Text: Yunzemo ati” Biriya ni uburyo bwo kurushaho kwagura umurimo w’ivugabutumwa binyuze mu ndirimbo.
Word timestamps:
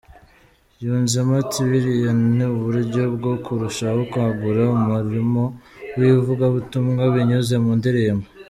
Yunzemo 0.83 1.33
ati” 1.43 1.59
Biriya 1.69 2.11
ni 2.35 2.45
uburyo 2.55 3.01
bwo 3.15 3.33
kurushaho 3.45 3.99
kwagura 4.11 4.61
umurimo 4.79 5.41
w’ivugabutumwa 5.97 7.01
binyuze 7.13 7.55
mu 7.65 7.71
ndirimbo. 7.81 8.25